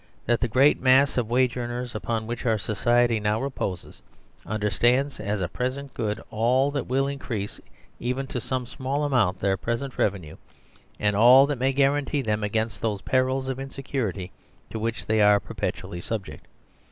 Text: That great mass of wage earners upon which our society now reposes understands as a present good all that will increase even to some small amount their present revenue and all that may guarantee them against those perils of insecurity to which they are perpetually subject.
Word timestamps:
That 0.25 0.49
great 0.49 0.81
mass 0.81 1.15
of 1.15 1.29
wage 1.29 1.55
earners 1.55 1.93
upon 1.93 2.25
which 2.25 2.43
our 2.47 2.57
society 2.57 3.19
now 3.19 3.39
reposes 3.39 4.01
understands 4.47 5.19
as 5.19 5.41
a 5.41 5.47
present 5.47 5.93
good 5.93 6.19
all 6.31 6.71
that 6.71 6.87
will 6.87 7.05
increase 7.05 7.59
even 7.99 8.25
to 8.25 8.41
some 8.41 8.65
small 8.65 9.03
amount 9.03 9.39
their 9.41 9.57
present 9.57 9.99
revenue 9.99 10.37
and 10.99 11.15
all 11.15 11.45
that 11.45 11.59
may 11.59 11.71
guarantee 11.71 12.23
them 12.23 12.43
against 12.43 12.81
those 12.81 13.01
perils 13.03 13.47
of 13.47 13.59
insecurity 13.59 14.31
to 14.71 14.79
which 14.79 15.05
they 15.05 15.21
are 15.21 15.39
perpetually 15.39 16.01
subject. 16.01 16.47